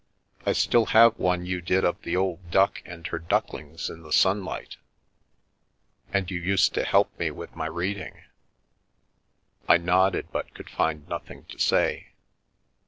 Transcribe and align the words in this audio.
I 0.47 0.53
still 0.53 0.87
have 0.97 1.19
one 1.19 1.45
you 1.45 1.61
did 1.61 1.85
of 1.85 2.01
the 2.01 2.15
old 2.15 2.49
duck 2.49 2.81
and 2.87 3.05
her 3.05 3.19
ducklings 3.19 3.87
in 3.87 4.01
the 4.01 4.11
sunlight. 4.11 4.77
And 6.11 6.31
you 6.31 6.39
used 6.41 6.73
to 6.73 6.83
help 6.83 7.19
me 7.19 7.29
with 7.29 7.55
my 7.55 7.67
read 7.67 7.99
ing. 7.99 8.23
I 9.69 9.77
nodded 9.77 10.29
but 10.31 10.55
could 10.55 10.71
find 10.71 11.07
nothing 11.07 11.45
to 11.49 11.59
say. 11.59 12.13